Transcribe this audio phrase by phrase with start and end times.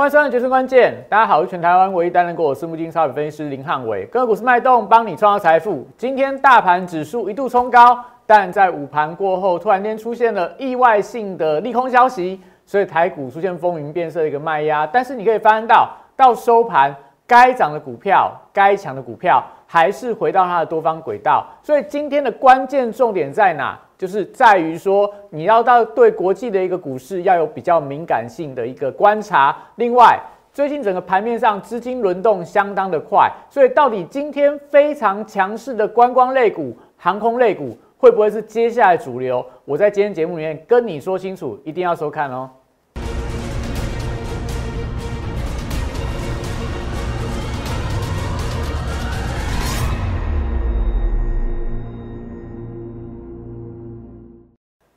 [0.00, 5.86] 欢迎收看《决胜关键》，大家好，我是全台湾唯一担任过私募金超级分析师林汉伟，跟股市脉动帮你创造财富。
[5.98, 14.86] 今天大盘指数一度冲高，但在午盘过后，突然间出现了意外性的利空消息，所以台股出现风云变色的一个卖压。
[14.86, 16.96] 但是你可以发现到，到收盘，
[17.26, 21.46] 该涨的股票、该强的股票，还是回到它的多方轨道。
[21.62, 23.78] 所以今天的关键重点在哪？
[24.00, 29.54] 就是在于说，你要到对国际的一个股市要有比较敏感性的一个观察。
[29.76, 30.18] 另外，
[30.54, 39.44] 最近整个盘面上资金轮动相当的快，所以到底今天非常强势的观光类股、航空类股会不会是接下来主流？
[39.66, 42.48] 我在今天节目里面跟你说清楚，一定要收看哦。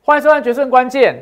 [0.06, 1.14] 欢迎收看《决胜关键》。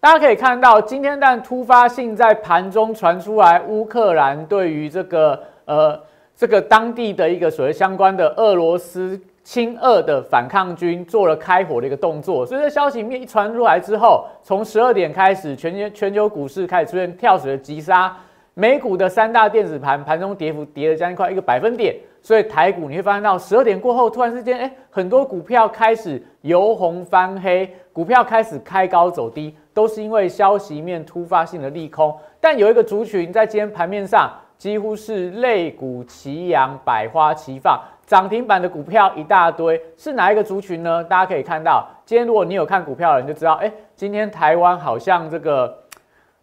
[0.00, 5.96] 大家可以看到，今天但突发性在盘中传出来，乌克兰对于这个呃
[6.34, 12.44] 这个当地的一个所谓相关的俄罗斯亲俄的反抗军做了开火的一个动作。
[12.44, 18.12] 所以这消息面一传出来之后，从十二点开始，全球全球股市开始出现跳水的急杀，
[18.54, 21.94] 美股的三大电子盘盘中跌幅跌了将近快一个百分点。
[22.20, 32.14] 所以台股你会发现到十二点过后，突然之间，哎，很多股票开始由红翻黑，股票开始开高走低，都是因为消息面突发性的利空。
[32.38, 41.02] 但有一个族群在今天盘面上几乎是肋骨齐扬，百花齐放，涨停板的股票一大堆，是哪一个族群呢？
[41.04, 45.78] 大家可以看到，今天如果你有看股票的人就知道，哎，今天台湾好像这个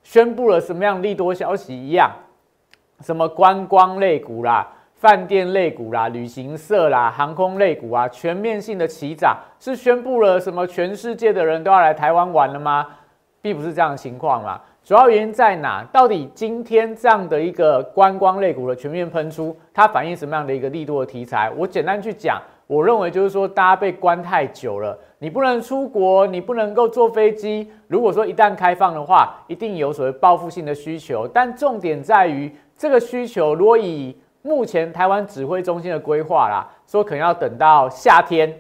[0.02, 2.10] 宣布了什么样利多消息一样，
[3.02, 4.68] 什么观光类股啦。
[5.04, 10.66] 饭店类股啦、旅行社啦、航空类股啊，全面性的齐涨，是宣布了什么？
[10.66, 12.88] 全世界的人都要来台湾玩了吗？
[13.42, 14.62] 并不是这样的情况啦。
[14.82, 15.84] 主要原因在哪？
[15.92, 21.52] 到底今天这样的一个观光类股的全面喷出，它反映什么样的一个力度的题材？
[21.58, 27.70] 我简单去讲，我认为就是说，大家被关太久了，你不能出国，你不能够坐飞机。
[27.90, 31.28] 如果说一旦开放的话，一定有所谓报复性的需求。
[31.28, 38.54] 但重点在于这个需求，如果以目前台湾指挥中心的规划啦，说可能要等到夏天。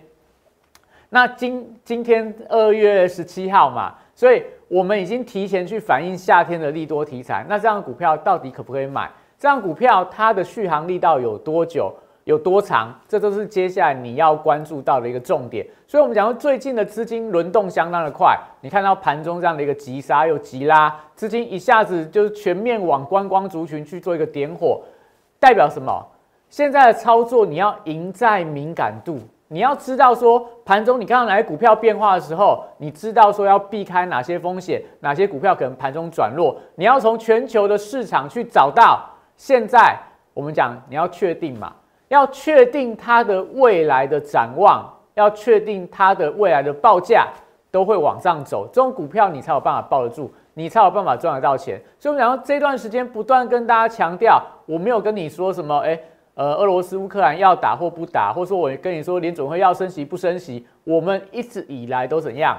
[1.10, 7.46] 那今今天二月十七号嘛，所以我们已经提前去反映夏天的利多题材。
[7.48, 9.12] 那这样股票到底可不可以买？
[9.38, 11.94] 这样股票它的续航力道有多久、
[12.24, 12.98] 有多长？
[13.08, 15.68] 这都是接下来你要关注到的一个重点。
[15.86, 24.82] 所以，我们讲说最近的资金轮动相当的快，你看到盘中这样的一个急杀又急拉，资金一下子就全面往观光族群去做一个点火。
[25.44, 26.02] 代表什么？
[26.48, 39.04] 现在的操作你要赢在敏感度，你要知道说盘中你看到哪些股票变化的时候，你知道说要避开哪些风险，哪些股票可能盘中转弱，你要从全球的市场去找到。
[39.36, 40.00] 现在
[40.34, 41.74] 我们讲你要确定嘛，
[42.08, 47.28] 要确定它的未来的展望，要确定它的未来的报价
[47.70, 50.31] 都会往上走，这种股票你才有办法抱得住。
[50.56, 56.00] 你才有办法赚得到钱，所以我们讲这段时间不断跟大家强调，我没有跟你说什么，哎，
[56.36, 62.58] 呃，俄罗斯乌克兰要打或不打，或说我跟你说联准会要升息不升息，我们一直以来都怎样，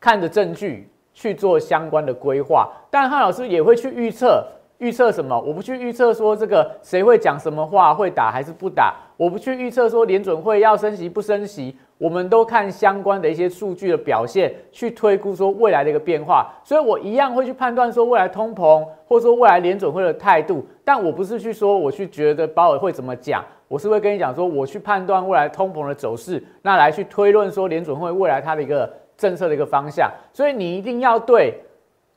[0.00, 4.44] 看着证据去做相关的规划，但汉老师也会去预测，
[4.78, 5.40] 预测什么？
[5.40, 11.76] 我不去预测说这个谁会讲什么话，会打还是不打，我不去预测说联准会要升息不升息。
[11.98, 20.62] 我们都看相关的一些数据的表现，去推估说未来的一个变化，所以我一样会去判断说未来通膨，或者说未来联准会的态度。
[20.84, 30.10] 但我不是去说我去觉得鲍尔会怎么讲，我是会跟你讲说我去判断未来通膨的走势，那来去推论说联准会未来它的一个政策的一个方向。
[30.34, 31.58] 所以你一定要对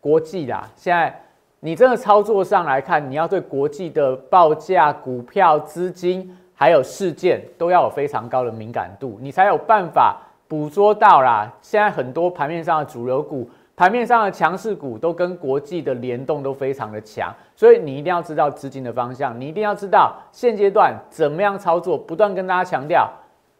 [0.02, 1.24] 国际啦，现在
[1.62, 6.36] 你真的操作上来看，你要对国际的报价、股票、资金。
[6.60, 11.50] 还有事件都要有非常高的敏感度，你才有办法捕捉到啦。
[11.62, 21.98] 现在很多盘面上的主流股、盘面上的强势股都跟国际的联动都非常的强，所以你一定要知道资金的方向，你一定要知道现阶段怎么样操作。
[21.98, 23.10] 不断跟大家强调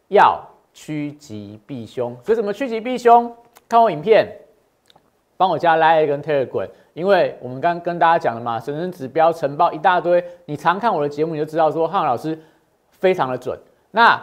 [0.10, 0.38] 要
[0.74, 3.34] 趋吉避凶，所以怎么趋吉避凶？
[3.70, 4.28] 看我影片，
[5.38, 12.38] 帮我加 Like 跟 Telegram，因为我们刚跟大家讲了嘛，神神指标晨报一大堆，你常看我的节目，你就知道说汉老师。
[13.00, 13.58] 非常的准。
[13.92, 14.20] 那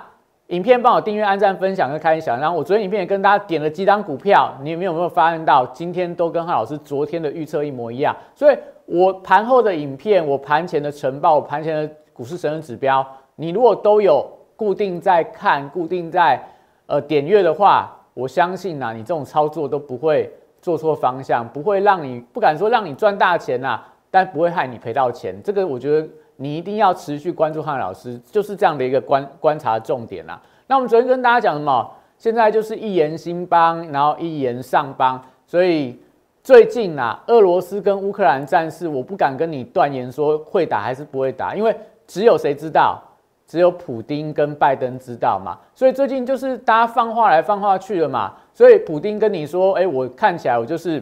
[0.48, 8.14] 影片帮我订阅、按赞、分享跟开小然后我昨天影片也跟大家点了几张股票，你有没有没有发现到今天都跟汉老师昨天的预测一模一样？
[8.34, 14.24] 所以我盘后的影片、我盘前的晨报、我盘前的股市神人指标，你如果都有
[14.54, 16.40] 固定在看、固定在
[16.86, 20.32] 呃点阅的话，我相信呐，你这种操作都不会
[20.62, 23.82] 做错方向，不会让你不敢说让你赚大钱呐。
[24.08, 25.42] 但不会害你赔到钱。
[25.42, 30.40] 这个我觉得你一定要持续关注汉老师，就是这样的一个观观察重点啦。
[30.66, 31.90] 那我们昨天跟大家讲什么？
[32.18, 35.98] 现在就是一言兴邦，然后一言上邦，所以
[36.42, 43.02] 最近啊，俄罗斯跟乌克兰战事，我不敢跟你断言说会打还是不会打，因为只有谁知道？
[43.46, 51.00] 只有普丁跟拜登知道嘛，所以最近就是大家放话来放话去了嘛，所以普丁跟你说，哎，我看起来我就是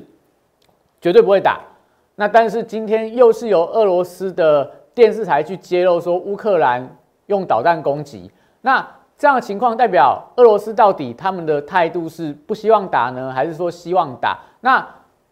[1.01, 1.59] 绝对不会打，
[2.17, 6.89] 那但是今天又是由俄罗斯的电视台去揭露说乌克兰
[7.27, 8.31] 用导弹攻击，
[8.61, 8.87] 那
[9.19, 14.39] 这样的情况代表俄罗斯到底他们的态度是不希望打呢，还是说希望打？
[14.61, 14.87] 那？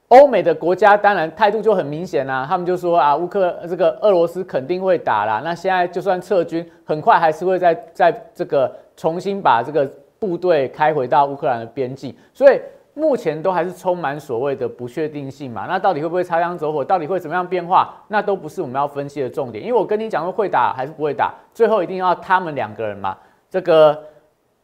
[0.08, 5.40] 欧美的国家当然态度就很明显啦，他们就说啊，乌克这个俄罗斯肯定会打啦。
[5.42, 12.60] 那现在就算撤军，很快还是会在在这个重新把这个部队开回到乌克兰的边境，所以
[12.94, 15.66] 目前都还是充满所谓的不确定性嘛。
[15.66, 16.84] 那到底会不会擦枪走火？
[16.84, 17.94] 到底会怎么样变化？
[18.08, 19.64] 那都不是我们要分析的重点。
[19.64, 23.16] 因为我跟你讲说会打还是不会打，最后一定要他们两个人嘛，
[23.50, 24.02] 这个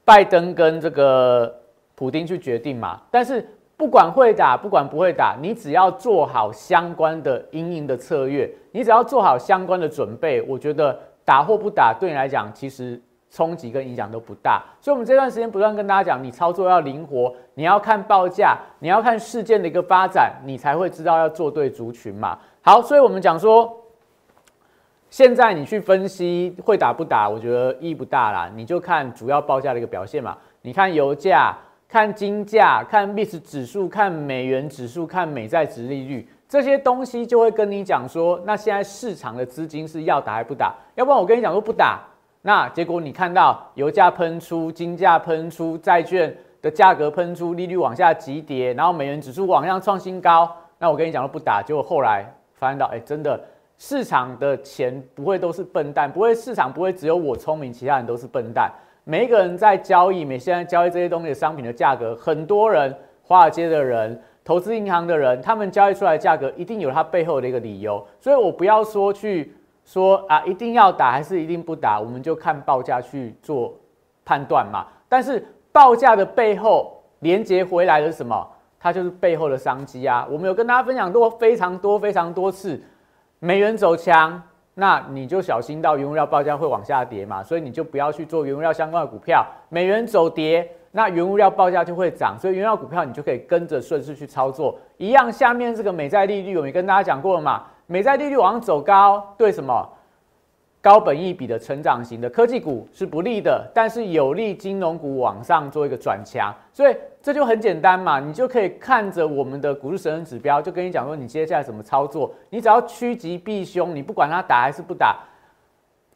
[0.04, 1.54] 拜登跟这个
[1.94, 3.00] 普京去决定嘛。
[3.10, 3.46] 但是。
[3.78, 14.62] 不管会打，不管不会打，你只要做好相关的阴影的策略，你只要做好相关的准备，我觉得打或不打对你来讲，其实冲击跟影响都不大。
[14.80, 22.38] 所以，我们这段时间不断跟大家讲，你操作要灵活，你要看报价，你要看事件的一个发展，你才会知道要做对族群嘛。
[22.62, 23.74] 好，所以我们讲说，
[25.10, 30.36] 现在你去分析会打不打，我觉得意义不大啦，你就看主要报价的一个表现嘛。
[30.62, 31.56] 你看油价。
[31.90, 40.74] 看金价，看 VIX 指数，看美元指数，看美债值利率，这些东西就会跟你讲说，那现在市场的资金是要打还不打？
[40.96, 42.02] 要不然我跟你讲说不打，
[42.42, 52.24] 那结果你看到油价喷出，金价喷出，债券的价格喷出，利率往下急跌，然后美元指数往上创新高，那我跟你讲说不打，结果后来
[52.54, 53.38] 发现到，哎，真的
[53.76, 58.72] 市场的钱不会都是笨蛋，不会市场不会只有我聪明，其他人都是笨蛋。
[59.04, 68.06] 每一个人在交易，每现在交易这些东西的商品的价格，很多人，华尔街的人，投资银行的人，他们交易出来的价格一定有它背后的一个理由。
[68.20, 69.54] 所以我不要说去
[69.88, 73.74] 说啊，一定要打还是一定不打，我们就看报价去做
[74.22, 74.86] 判断嘛。
[75.08, 75.42] 但是
[75.72, 78.46] 报价的背后连接回来的是什么？
[78.78, 80.28] 它就是背后的商机啊。
[80.30, 82.78] 我们有跟大家分享过非常多非常多次，
[83.38, 84.42] 美元走强。
[84.74, 89.44] 那你就小心到原物料报价会往下跌嘛，所以你就不要去做原物料相关的股票。
[89.70, 94.78] 美元走跌，那原物料报价就会涨，所以原料股票你就可以跟着顺势去操作。
[94.98, 99.88] 一样，下面这个美债利率我们也跟大家讲过了嘛，美债利率往上走高，对什么？
[100.80, 115.18] 高本益比的成长型的科技股是不利的，但是有利金融股往上做一个转强，所以这就很简单嘛，你就可以看着我们的股市神人指标，就跟你讲说你接下来怎么操作，你只要趋吉避凶，你不管它打还是不打，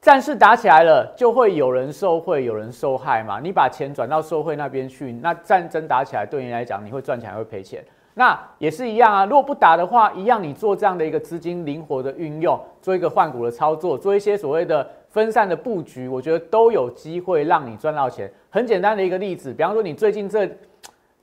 [0.01, 7.85] 战事打起来了，就会有人受贿，有人受害嘛，你把钱转到受贿那边去，那战争打起来对你来讲，你会赚钱还会赔钱？
[8.15, 18.31] 那也是一样啊，如果不打的话，一样你做这样的一个资金灵活的运用，做一个换股的操作，做一些所谓的分散的布局，我觉得都有机会让你赚到钱。
[18.51, 20.47] 很简单的一个例子，比方说你最近这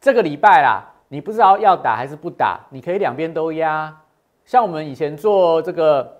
[0.01, 3.95] 这个礼拜啦，你不知道要打还是不打，你可以两边都压。
[4.45, 6.11] 像我们以前做这个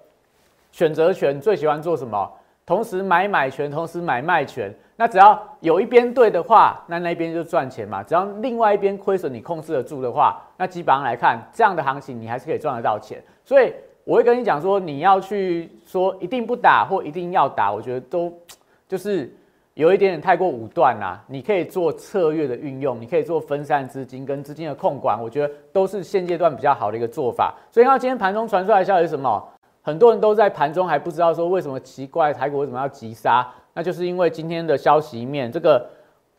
[0.72, 2.32] 选择权，最喜欢做什么？
[2.70, 4.72] 同时买买权，同时买卖权。
[4.96, 8.04] 那只要有一边对的话，那那边就赚钱嘛。
[8.04, 13.20] 只要另外一边亏损，你控制得住的话，那基本上来看，这样的行情你还是可以赚得到钱。
[13.44, 13.74] 所以
[14.04, 18.32] 我会跟你讲说，你要去说一定不打或一定要打，我觉得都
[18.88, 19.34] 就是
[19.74, 21.20] 有一点点太过武断啦。
[21.26, 27.52] 你可以做策略的运用，你可以做分散资金跟资金的控管，我觉得都是现阶段比较好的一个做法。
[27.72, 29.44] 所以看到今天盘中传出来消息是什么？
[29.90, 33.46] 很多人都在盘中还不知道说为什么奇怪台股为什么要急杀。
[33.74, 35.86] 那就是因为今天的消息面，这个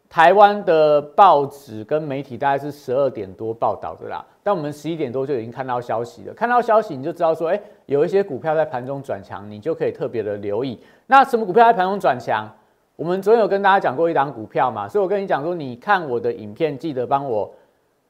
[0.09, 6.35] 台湾的报纸跟媒体大概是十二点多报道的啦，但我们十一点多就已经看到消息了。
[6.35, 10.79] 看到消息你就知道说，哎，有一些股票在盘中转强，你就可以特别的留意。
[11.07, 12.49] 那什么股票在盘中转强？
[12.97, 17.51] 我们昨天有跟大家讲过一档股票嘛，所以我跟你讲说，你看我的影片记得帮我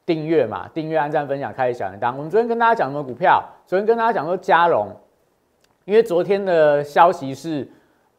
[0.05, 2.13] 订阅嘛，订阅、按赞、分享、开小铃铛。
[2.17, 3.45] 我们昨天跟大家讲什么股票？
[3.67, 4.89] 昨天跟大家讲说嘉荣，
[5.91, 7.69] 因为昨天的消息是。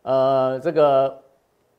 [0.03, 1.15] 呃，这个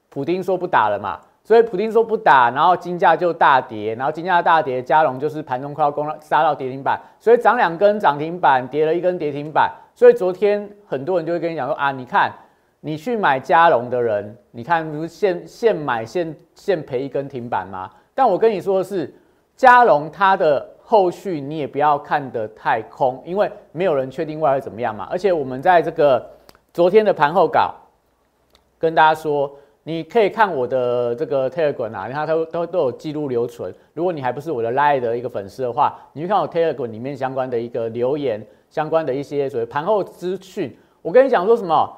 [0.08, 12.32] 普丁说不打了嘛，所以普丁说不打，然后金价就大跌，然后金价大跌，加龙就是盘中快要攻了，杀到跌停板，所以涨两根涨停板，跌了一根跌停板，所以昨天很多人就会跟你讲说啊，你看
[12.78, 17.90] 你去买加龙的人，你看不是现现买现现赔一根停板吗？
[18.14, 19.12] 但我跟你说的是，
[19.56, 25.08] 加龙它的后续你也不要看得太空，因为没有人确定未来会怎么样嘛。
[25.10, 26.28] 而且我们在这个
[26.72, 27.74] 昨天的盘后稿
[28.78, 29.50] 跟大家说，
[29.84, 33.72] 你可以看我的这个 Telegram 啊，你看都都都有记录留存。
[33.94, 40.76] 如果你还不是我的 Line 的一个粉丝的话，你去看我 Telegram 里面相关的一个留言，相关的一些所谓盘后资讯。
[41.00, 41.90] 我跟你讲说什么？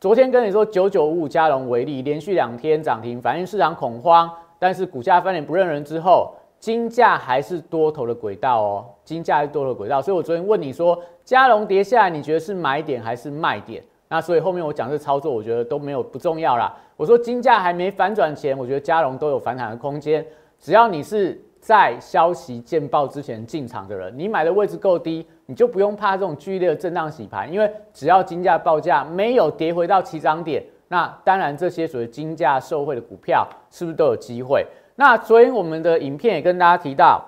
[0.00, 6.34] 昨天跟你说九九五五加龙为例，连续两天涨停，反映市场恐慌，但是股价翻脸不认人之后。
[6.64, 13.84] 金价还是多头的轨道哦，金价是多头轨道，所以我昨天问你说，加龙跌下来，你觉得是买点还是卖点？
[14.08, 16.74] 那所以后面我讲这操作，我觉得都没有不重要啦。
[16.96, 20.24] 我说金价还没反转前，我觉得加龙都有反弹的空间。
[20.58, 34.66] 只要你是在消息见报之前进场的人，你买的位置够低，你就不用怕这种剧烈的震荡洗盘，因为只要金价报价没有跌回到起涨点，那当然这些所谓金价受惠的股票，是不是都有机会？
[34.96, 37.24] 那昨天我们的影片也跟大家提到，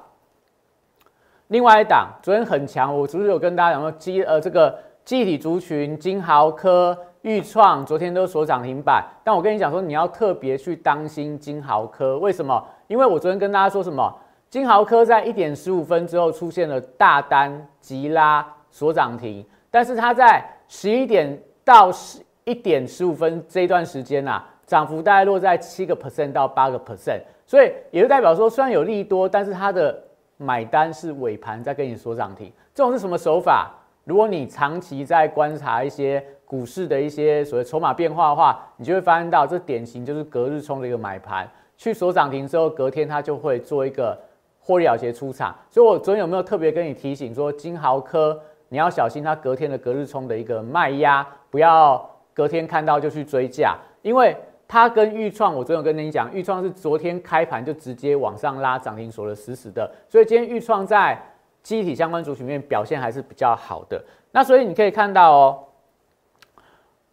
[1.48, 12.64] 另外一档昨天很强，我是不是有跟大家讲说，基呃这个记体族群金豪科、裕创昨天都锁涨停板，但我跟你讲说，你要特别去当心金豪科，为什么？
[12.86, 14.16] 因为我昨天跟大家说什么，
[14.48, 27.22] 金豪科在一点十五分之后出现了大单急拉锁涨停，但是它在十一点到十一点十五分这一段时间呐，涨幅大概落在七个 percent 到八个 percent。
[27.46, 29.96] 所以也就代表说，虽然有利多，但是它的
[30.36, 32.52] 买单是尾盘在跟你说涨停。
[32.74, 33.72] 这种是什么手法？
[34.02, 44.18] 如果你长期在观察一些股市的一些所谓筹码变化的话，你就会发现到这典型就是隔日冲的一个买盘，去锁涨停之后，隔天它就会做一个
[44.58, 45.54] 获利了结出场。
[45.70, 54.36] 所以我昨天有没有特别跟你提醒说，金豪科你要小心它隔天的隔日冲的一个卖压，不要隔天看到就去追价，因为。
[54.68, 61.20] 它跟豫创，我昨天有跟你讲，豫创是昨天开盘就直接往上拉涨停锁的死死的，所以今天豫创在
[61.62, 64.02] 机体相关族群面表现还是比较好的。
[64.32, 65.58] 那所以你可以看到哦，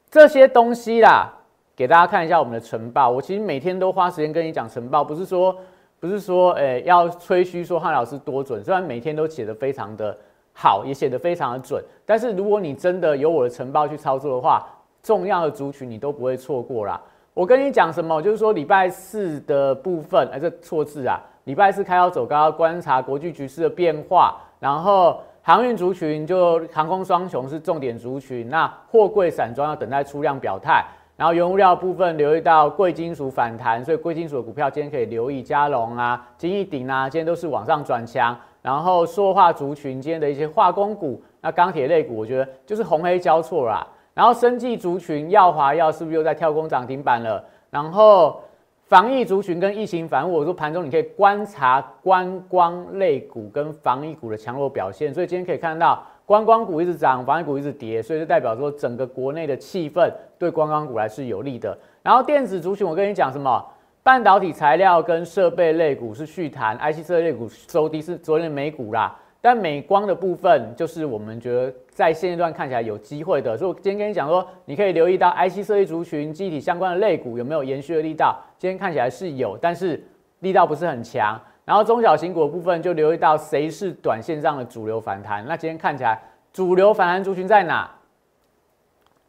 [0.10, 1.32] 这些东西啦，
[1.76, 3.10] 给大家看一下我们的晨报。
[3.10, 5.56] 我其实每天都花时间跟你讲晨报，不是说
[6.00, 10.18] 不是说诶要吹嘘说汉老师多准，虽然每天都写的非常的
[10.54, 14.68] 好，也写的非常的准，但是如果你真的有我的晨报去操作的话，
[15.02, 17.00] 重要的族群你都不会错过啦。
[17.34, 18.22] 我跟你讲什么？
[18.22, 21.20] 就是说礼拜四的部分，哎，这错字啊！
[21.46, 24.38] 礼拜四开高走高，观察国际局势的变化。
[24.60, 30.86] 然后航运族群就航空双雄是重点族群，那货柜散装要等待出量表态。
[31.18, 38.38] 然后原物料部分留意到贵金属反弹，所以贵金属的股票今天可以留意加龙啊、金益鼎啊，今天都是往上转强。
[38.62, 43.86] 然后塑化族群今天的一些化工股，那钢铁类股，我觉得就是红黑交错啦。
[44.14, 47.44] 然后生技族群，耀华药是不是又在跳空涨停板了？
[47.70, 48.42] 然后
[48.86, 55.14] 防疫族群跟疫情反我说盘中你可以观察观光类股跟防疫股的强弱表现。
[55.14, 61.76] 所以今天可以看到观光股一直涨，防疫股一直跌，所以就代表说整个国内的气氛对观光股来是有利的。
[62.04, 63.66] 然后电子族群，我跟你讲什么？
[64.04, 69.18] 半导体材料跟设备类股是续弹，IC 设备类股收低是昨天美股啦。
[69.40, 78.40] 但美光的部分，就是我们觉得在现阶段看起来有机会的，所以我今天跟你讲说，你可以留意到 IC 设计族群、机体相关的类股有没有延续的力道。
[78.58, 80.04] 今天看起来是有，但是
[80.40, 81.40] 力道不是很强。
[81.66, 85.46] 然后中小型股的部分，就留意到谁是短线上的主流反弹。
[85.48, 86.20] 那今天看起来
[86.52, 87.90] 主流反弹族群在哪？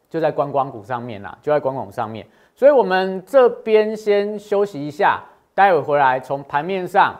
[0.09, 2.25] 就在观光股上面啦，就在观光股上面。
[2.55, 5.21] 所以我们这边先休息一下，
[5.53, 7.15] 待会回来从盘面上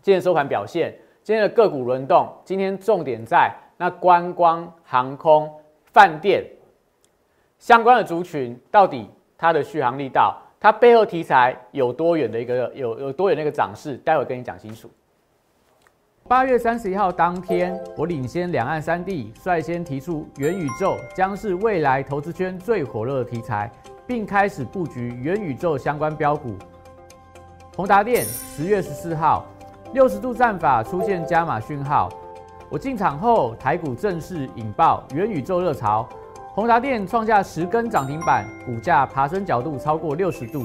[0.00, 0.92] 今天收盘表现。
[1.22, 3.52] 今天的个股轮动，今天重点在
[3.82, 5.52] 那观光、航空、
[5.92, 6.44] 饭店
[7.58, 14.88] 相关的族群，到底它的续航力道，它背后题材有多远的一个有有多远的一个涨势，待会跟你讲清楚。
[16.28, 23.68] 八月三十一号当天，我领先两岸三地，率先提出元宇宙将是未来投资圈最火热的题材，
[24.06, 26.54] 并开始布局元宇宙相关标股。
[27.74, 29.44] 宏达电十月十四号。
[29.94, 32.08] 六十度战法出现加码讯号，
[32.72, 36.08] 我进场后，台股正式引爆元宇宙热潮，
[36.54, 40.64] 宏达电创下十根涨停板，股价爬升角度超过六十度。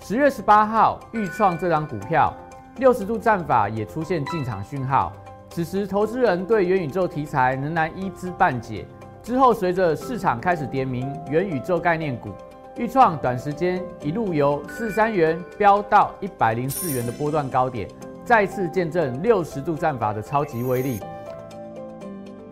[0.00, 2.32] 十月十八号，预创这张股票，
[2.78, 5.12] 六十度战法也出现进场讯号，
[5.50, 8.86] 此时投资人对元宇宙题材仍然一知半解。
[9.22, 12.30] 之后，随着市场开始点名元宇宙概念股。
[12.78, 17.86] 预创短时间一路由四三元飙到一百零四元的波段高点，
[18.28, 21.00] 再次见证六十度战法的超级威力。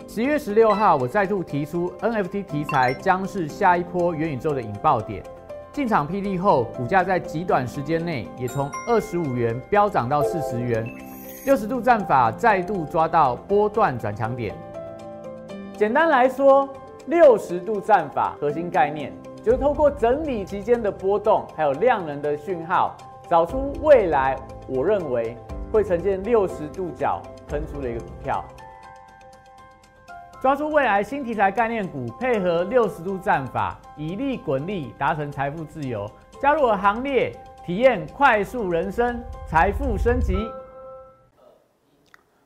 [0.09, 5.23] 十月十六号，我再度提出 NFT 题材将是下一波元宇宙的引爆点。
[5.75, 10.83] 进场霹雳后，股价在极短时间内也从二十五元飙涨到四十元。
[11.45, 14.55] 六十度战法再度抓到波段转强点。
[15.77, 16.67] 简单来说，
[17.05, 19.13] 六十度战法核心概念
[19.45, 22.97] 就是透过整理期间的波动，还有量能的讯号，
[23.29, 24.35] 找出未来
[24.67, 25.37] 我认为
[25.73, 28.45] 会呈现六十度角喷出的一个股票。
[30.41, 36.09] 抓住未来新题材概念股，配合六十度战法，以利滚利，达成财富自由。
[36.41, 37.33] 加入我行列，
[37.65, 40.37] 体验快速人生，财富升级。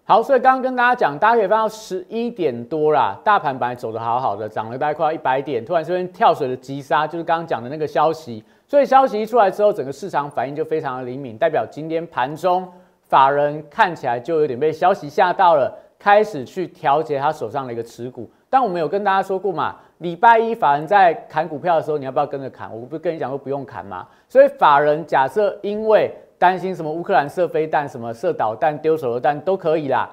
[0.04, 8.42] 好，所以刚刚跟大家讲，大家可以翻到十一点多啦，大盘本来走的好好的，涨了大概快要一百点，突然这边跳水的急杀，就是刚刚讲的那个消息。
[8.66, 12.66] 所以消息一出来之后，整个市场反应就非常的灵敏，代表今天盘中
[13.10, 15.70] 法人看起来就有点被消息吓到了。
[15.98, 22.74] 开始去调节他手上的一个持股，但我们有跟大家说过嘛，礼拜一法人在砍股票的时候，你要不要跟着砍？
[22.74, 24.08] 我不是跟你讲说不用砍吗？
[24.26, 30.08] 所以法人假设因为担心什么乌克兰射飞弹、什么射导弹、丢手榴弹都可以啦，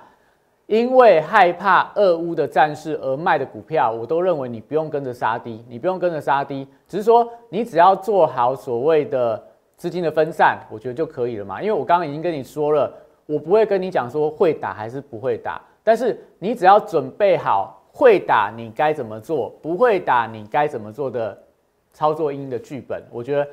[0.66, 9.42] 因为害怕俄乌的战事而卖的股票，我都认为你不用跟着杀低，你不用跟着杀低，只是说你只要做好所谓的
[9.78, 11.62] 资金的分散，我觉得就可以了嘛。
[11.62, 12.92] 因为我刚刚已经跟你说了，
[13.26, 15.62] 我不会跟你讲说会打还是不会打。
[15.84, 21.38] 但是你只要准备好会打你该怎么做，不会打你该怎么做的
[21.94, 23.48] 操作应的剧本，我觉得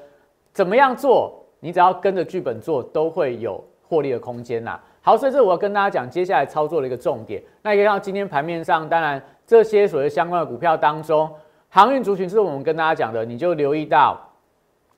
[0.52, 4.80] 怎么样做，你只要跟着剧本做，都会有获利的空间呐。
[5.00, 7.42] 好，所以这我要跟大家讲接下来操作的一个重点。
[7.62, 11.30] 那可以看到今天盘面上，当然这些所谓相关的股票当中，
[11.68, 14.18] 航运族群是我们跟大家讲的，你就留意到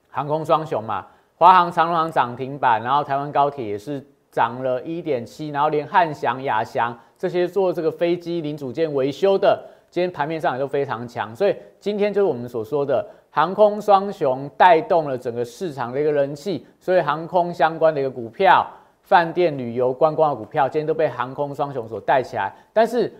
[0.08, 1.06] 航空双雄嘛，
[1.36, 6.98] 华航、长荣航涨停板，然后台湾高铁也是涨了一点七，然后连汉翔、亚翔。
[7.18, 18.66] 这些做这个飞机零组件维修的，今天盘面上也都非常强，所以今天就是我们所说的航空双雄带动了整个市场的一个人气，所以航空相关的一个股票、
[19.02, 22.54] 饭店、旅游、观光的股票，今天都被航空双雄所带起来。
[22.72, 23.10] 但是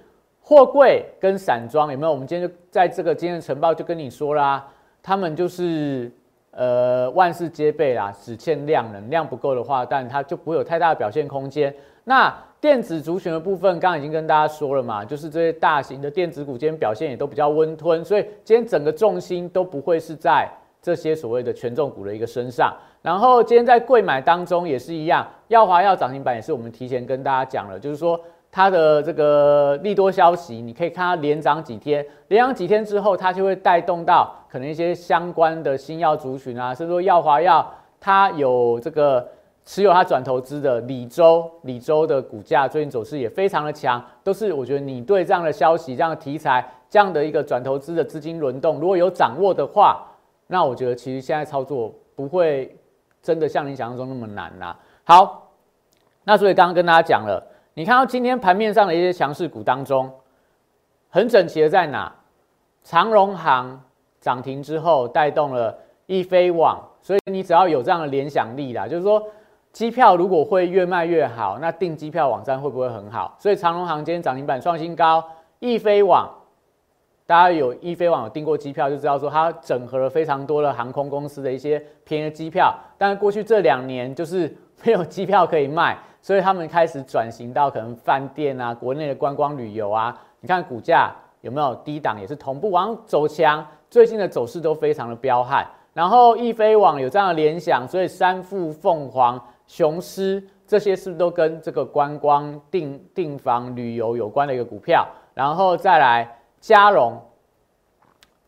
[0.42, 2.12] 货柜跟散装有没有？
[2.12, 4.66] 我们今天就在这个今天的晨报就跟你说啦，
[5.02, 6.12] 他们就是
[6.56, 11.73] 呃万事皆备啦，只欠量能，量不够的话，但它就不会有太大的表现空间。
[12.04, 20.49] 那电子族群的部分，刚刚已经跟大家说了嘛，就是这些大型的电子股今天表现也都比较温吞，所以今天整个重心都不会是在
[20.80, 22.75] 这些所谓的权重股的一个身上。
[23.02, 28.19] 然后今天在贵买当中也是一样，耀华要涨停板也是我们提前跟大家讲了，就是说
[28.56, 39.28] 它的这个利多消息，你可以看它连涨几天，连涨几天之后，它就会带动到可能一些相关的新药族群啊，甚至说耀华药它有这个。
[39.69, 50.06] 持有它转投资的李州，李州的股价最近走势也非常的强，都是我觉得你对这样的消息、这样的题材、这样的一个转投资的资金轮动，如果有掌握的话，
[50.47, 52.78] 那我觉得其实现在操作不会
[53.21, 54.78] 真的像你想象中那么难啦。
[55.02, 55.50] 好，
[56.23, 57.45] 那所以刚刚跟大家讲了，
[57.78, 60.10] 你看到今天盘面上的一些强势股当中，
[61.10, 62.10] 很整齐的在哪？
[62.82, 63.78] 长荣行
[64.19, 69.23] 涨停之后带动了易飞网，所以你只要有这样的联想力啦，就是说。
[69.73, 73.36] 机票如果会越卖越好，那订机票网站会不会很好？
[73.39, 75.23] 所以长荣航今天涨停板创新高，
[75.58, 76.26] 易飞网，
[77.26, 90.12] 大家有易飞网有订过机票就知道说它整合了非常多的航空公司的一些便宜的机票，但是过去这两年就是没有机票可以卖，所以他们开始转型到可能饭店啊、国内的观光旅游啊。
[90.41, 95.65] 你看股价有没有低档也是同步往走强，最近的走势都非常的彪悍。
[95.95, 99.41] 然后易飞网有这样的联想，所以三富凤凰。
[99.69, 105.06] 雄狮这些是不是都跟这个观光订订房旅游有关的一个股票？
[105.32, 107.17] 然后再来嘉荣，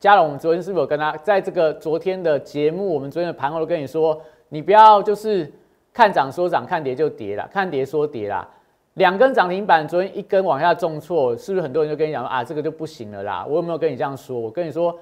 [0.01, 5.53] 嘉龙，我们昨天是不是有跟他在这个昨天的节目，我们昨天的盘后都跟你说，你不要就是
[5.99, 8.47] 看涨说涨，看跌就跌了，看跌说跌啦。
[8.95, 13.45] 两根涨停板，昨天一根往下重挫，是不是很多人就跟你讲啊，这个就不行了啦？
[13.49, 14.39] 我有没有跟你这样说？
[14.39, 14.97] 我跟你说，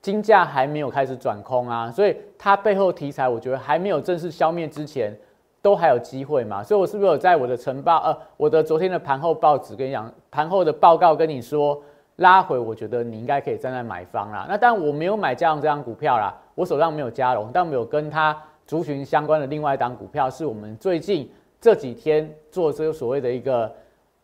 [0.00, 5.14] 金价还没有开始转空啊，所以它背后题材，我觉得还没有正式消灭之前。
[5.62, 6.62] 都还有机会嘛？
[6.62, 11.78] 所以我是不是有在我的晨报呃，我的昨天的盘后报纸跟你讲，盘后的报告跟你说
[12.16, 14.46] 拉回，我觉得你应该可以站在买方啦。
[14.48, 18.34] 那但我没有买嘉荣这张股票啦，我手上没有嘉荣，但我有跟他
[18.70, 21.28] 族群相关的另外一档股票，是我们最近
[21.60, 23.68] 这几天做这个所谓的一个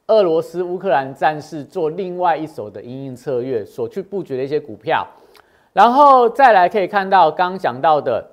[0.07, 5.05] 俄罗斯乌克兰战事做另外一手的营运策略所去布局的一些股票，
[5.73, 8.25] 然后再来可以看到刚讲到的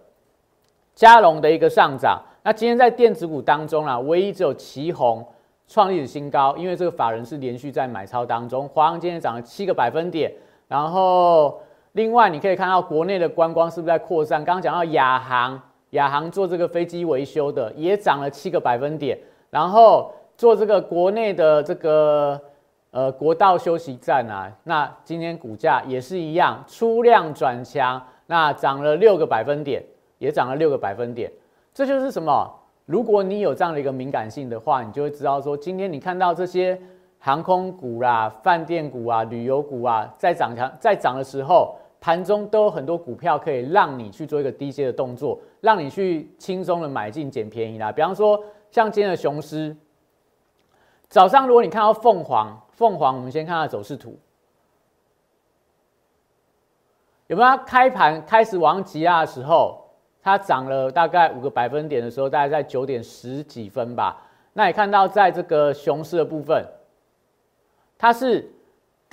[0.93, 2.21] 嘉龙的一个上涨。
[2.43, 5.25] 那今天在电子股当中啊，唯一只有旗宏
[5.67, 8.69] 创历史新高，因为这个法人是连续在买超当中。
[8.69, 10.31] 华航今天涨了七个百分点，
[10.67, 11.59] 然后
[11.93, 14.45] 另外你可以看到国内的观光是不是在扩散？
[14.45, 15.59] 刚刚讲到亚航，
[15.93, 19.17] 亚航做这个飞机维修的也涨了七个百分点，
[19.49, 22.39] 然后做这个国内的这个
[22.89, 29.83] 呃国道休息站啊，那今天股价也是一样，出量转强，那涨了六个百分点，
[30.17, 31.31] 也涨了六个百分点。
[31.73, 32.51] 这就是什么？
[32.87, 36.79] 如果你有这样的一个敏感性的话，你就会知道说，今天你看到这些
[37.19, 41.75] 航空股啦、饭店股啊、旅游股啊，在涨强在涨的时候。
[42.03, 47.93] 盘中都有很多股票可以让你去做一个低阶的动作，让你去轻松的买进捡便宜啦。
[47.93, 49.73] 比方说像今天的雄狮，
[51.07, 54.19] 早上如果你看到凤凰，凤凰我们先看它走势图，
[57.27, 59.81] 有没有开盘开始往上挤压的时候，
[60.21, 64.21] 它涨了大概五个百分点的时候，大概在九点十几分吧。
[64.51, 66.65] 那你看到在这个雄狮的部分，
[67.97, 68.51] 它是。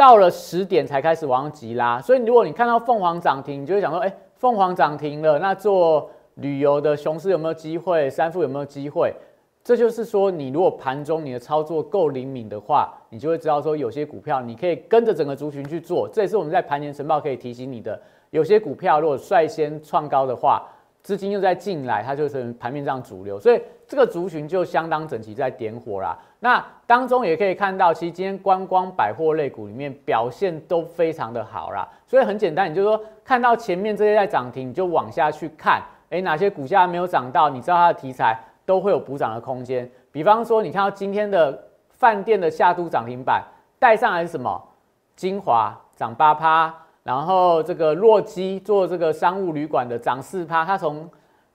[0.01, 8.09] 到了十点才开始往上急拉，所以如果你看到凤凰涨停，你就会想说：哎，凤凰涨停了，那做旅游的雄狮有没有机会？
[8.09, 9.15] 三富有没有机会？
[9.63, 16.09] 这就是说，你如果盘中你的操作够灵敏的话，你就会知道说，有些股票你可以跟着整个族群去做。
[16.11, 18.01] 这也是我们在盘前晨报可以提醒你的。
[18.31, 20.67] 有些股票如果率先创高的话，
[21.03, 26.19] 资金又在进来，它就成盘面上主流，所以这个族群就相当整齐在点火啦。
[26.43, 31.87] 那当中也可以看到，其实今天观光百货类股里面表现都非常的好啦。
[32.07, 39.89] 所以很简单，你就说看到前面这些在涨停，你就往下去看，诶，哪些股价没有涨到，你知道它的题材都会有补涨的空间。
[40.11, 43.45] 比方说，你看到今天的饭店的下都涨停板
[43.79, 44.61] 带上来是什么？
[45.15, 46.75] 精华涨八趴。
[47.03, 51.09] 然后这个洛基做这个商务旅馆的涨四趴，它从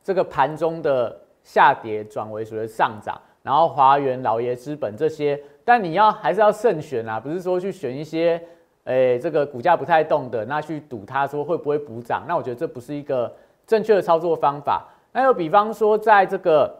[0.03, 3.19] 这个盘中的下跌转为所谓上涨。
[3.45, 8.41] 然后华源、老爷资本这些，但你要还是要慎选啊，不是说去选一些，
[8.85, 12.23] 诶这个股价不太动的，那去赌它说会不会补涨？
[12.27, 13.31] 那我觉得这不是一个
[13.67, 14.83] 正确的操作方法。
[15.11, 16.75] 那又比方说，在这个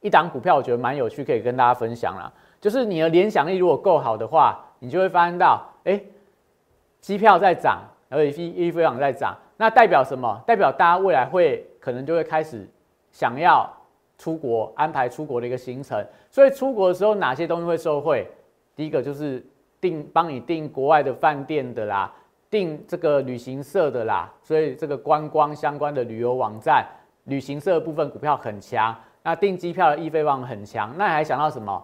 [0.00, 2.30] 一档股票，我觉得蛮有趣，可以跟大家分享啦。
[2.60, 5.98] 就是你的联想力如果够好的话，你就会发现到，哎。
[7.00, 7.80] 机票在涨，
[8.10, 10.38] 而且一一飞航在涨，那代表什么？
[10.46, 12.68] 代表大家未来会可能就会开始
[13.10, 13.66] 想要
[14.20, 16.04] 出国，安排出国的一个行程。
[16.30, 18.30] 所以出国的时候，哪些东西会受惠？
[18.76, 19.42] 第一个就是
[19.80, 22.12] 订帮你订国外的饭店的啦，
[22.50, 24.30] 订这个旅行社的啦。
[24.42, 26.86] 所以这个观光相关的旅游网站、
[27.24, 28.94] 旅行社的部分股票很强。
[29.22, 30.94] 那订机票的易飞网很强。
[30.98, 31.82] 那还想到什么？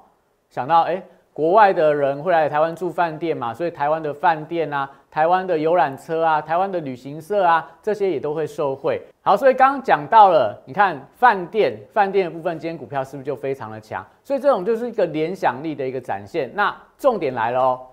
[0.50, 1.02] 想到哎。
[1.36, 3.52] 国外的人会来台湾住饭店嘛？
[3.52, 9.02] 所以台湾的饭店啊，台湾的游览车啊，台湾的旅行社啊，这些也都会受惠。
[9.20, 14.02] 好，所以刚刚讲到了，你看饭店，饭店的部分，今天股票是不是就非常的强？
[14.24, 16.50] 所以这种就是一个联想力的一个展现。
[16.54, 17.86] 那重点来了哦，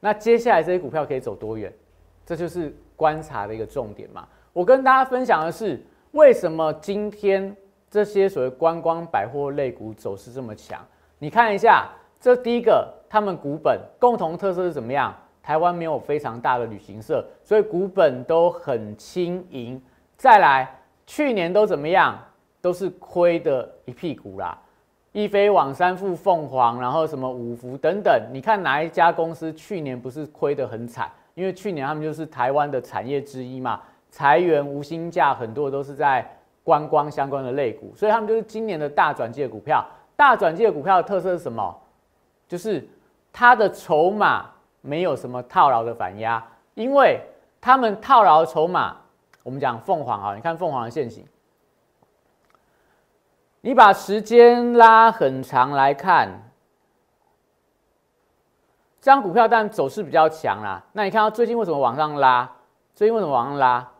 [0.00, 1.72] 那接下来这些股票可以走多远？
[2.26, 4.26] 这就是观察的一个重点嘛。
[4.52, 7.56] 我跟大家分享的是，为什么今天
[7.88, 10.84] 这些所谓观光百货类股走势这么强？
[11.20, 11.88] 你看一下。
[12.22, 15.12] 这第一个，他们股本共同特色是怎么样？
[15.42, 19.82] 台湾没有非常大的旅行社，所以股本都很轻盈。
[20.16, 20.72] 再来，
[21.04, 22.16] 去年都怎么样？
[22.60, 24.56] 都是亏的一屁股啦。
[25.10, 31.10] 一飞往、三富、凤凰，然后什么五福等等，你看哪一家公司去年不是亏得很惨？
[31.34, 33.80] 因为去年他们就是台湾的产业之一嘛，
[34.10, 36.24] 裁员、无薪假，很多都是在
[36.62, 39.84] 观光相关的类股，所以他们就是今年的大转机的股票。
[40.14, 41.76] 大转机的股票的特色是什么？
[42.52, 42.86] 就是
[43.32, 44.50] 它的筹码
[44.82, 47.18] 没有什么套牢的反压，因为
[47.62, 48.94] 他们套牢筹码，
[49.42, 51.26] 我们讲凤凰啊，你看凤凰的线型，
[53.62, 56.28] 你把时间拉很长来看，
[59.00, 60.84] 这张股票但走势比较强啦。
[60.92, 62.52] 那你看到最近为什么往上拉？
[62.94, 63.91] 最近为什么往上拉？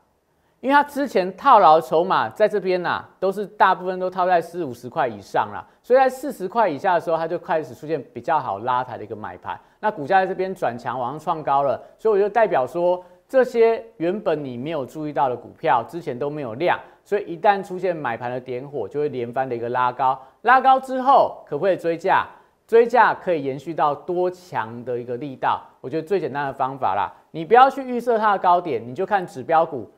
[0.62, 9.59] 因为它之前套牢筹码在这边呐，都是大部分都套在四五十块以上啦，所以在四十块以下的时候，它就开始出现比较好拉抬的一个买盘。
[9.81, 20.16] 那股价在这边转强，往上创高了，所以我就代表说，这些原本你没有注意到的股票，之前都没有量，所以一旦出现买盘的点火，就会连番的一个拉高。
[20.42, 22.25] 拉高之后，可不可以追价？
[22.68, 25.61] 追价可以延续到多强的一个力道？
[25.81, 29.90] 我觉得最简单的方法啦，你不要去预设它的高点，你就看指标股。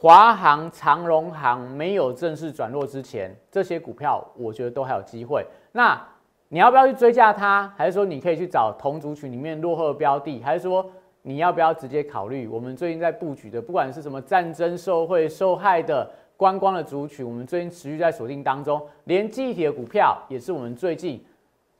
[0.00, 5.44] 华航、长荣航没有正式转弱之前，这些股票我觉得都还有机会。
[5.72, 6.00] 那
[6.50, 7.68] 你要不要去追加它？
[7.76, 10.40] 还是说你可以去找同族群里面落后的标的？
[10.40, 10.88] 还是说
[11.22, 21.20] 你要不要直接考虑我们最近在布局的，不管是什么战争受惠受害的观光的族群，我们最近持续在锁定当中，连记忆体的股票也是我们最近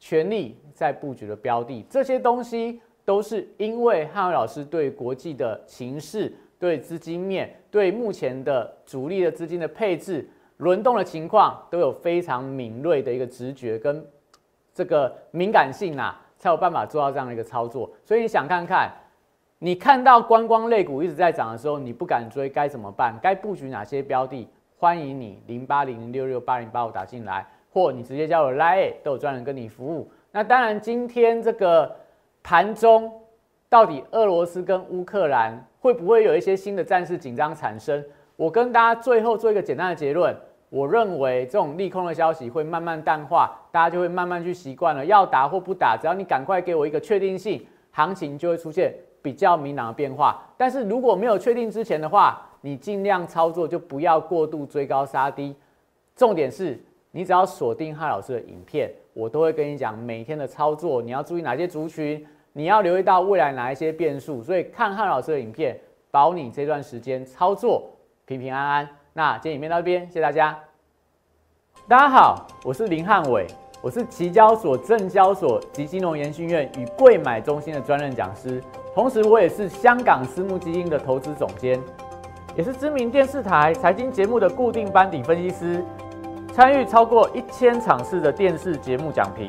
[0.01, 1.87] 全力在布局的标的。
[1.89, 6.33] 这些东西都是因为汉伟老师对国际的情势。
[6.59, 14.05] 对资金面，对目前的主力的资金的配置、轮动的情况，都有非常敏锐的一个直觉跟
[14.75, 17.91] 这个敏感性呐，才有办法做到这样的一个操作。
[18.05, 18.91] 所以你想看看，
[19.59, 23.19] 你看到观光类股一直在涨的时候，你不敢追该怎么办？
[23.23, 24.49] 该布局哪些标的？
[24.77, 30.09] 欢迎你零八零零六六八零八五打进来，或你直接加我 Line，都有专人跟你服务。
[30.31, 31.97] 那当然，今天这个
[32.43, 33.13] 盘中
[33.69, 38.05] 到底俄罗斯跟乌克兰会不会有一些新的战事紧张产生？
[38.37, 40.35] 我跟大家最后做一个简单的结论，
[40.71, 45.05] 我认为这种利空的消息会慢慢淡化，大家就会慢慢去习惯了。
[45.05, 50.41] 要打或不打，只要你赶快给我一个确定性，行情就会出现比较明朗的变化。
[50.57, 55.55] 但是如果没有确定之前的话，你尽量操作就不要过度追高杀低。
[56.15, 56.79] 重点是
[57.13, 62.25] 你只要锁定汉老师的影片，我都会跟你讲每天的操作，你要注意哪些族群，
[62.59, 64.43] 你要留意到未来哪一些变数。
[64.43, 65.79] 所以看汉老师的影片，
[66.11, 67.89] 保你这段时间操作。
[68.27, 68.89] 平平安安。
[69.13, 70.59] 那今天影片到这边，谢谢大家。
[71.87, 73.47] 大家好，我是林汉伟，
[73.81, 78.61] 我是期交所、证交所及金融研训院与贵买中心的专任讲师，
[78.93, 81.81] 同时我也是香港私募基金的投资总监，
[82.57, 85.85] 也是知名电视台财经节目的固定班底分析师，
[86.53, 89.49] 参与超过一千场次的电视节目讲评。